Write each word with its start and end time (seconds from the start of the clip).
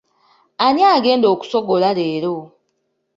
Ani 0.65 0.83
agenda 0.95 1.27
okusogola 1.33 1.89
leero? 1.97 2.35